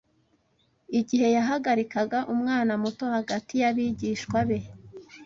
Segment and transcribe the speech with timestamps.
[0.99, 4.59] igihe yahagarikaga umwana muto hagati y’abigishwa be